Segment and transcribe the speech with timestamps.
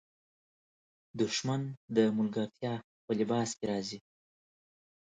[1.19, 1.61] دښمن
[1.95, 2.73] د ملګرتیا
[3.05, 3.99] په لباس کې راځي